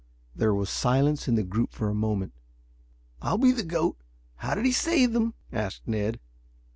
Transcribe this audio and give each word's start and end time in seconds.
There 0.35 0.55
was 0.55 0.71
silence 0.71 1.27
in 1.27 1.35
the 1.35 1.43
group 1.43 1.71
for 1.73 1.87
a 1.87 1.93
moment. 1.93 2.33
"I'll 3.21 3.37
be 3.37 3.51
the 3.51 3.61
goat. 3.61 3.97
How 4.37 4.55
did 4.55 4.65
he 4.65 4.71
save 4.71 5.13
them?" 5.13 5.35
asked 5.53 5.87
Ned. 5.87 6.19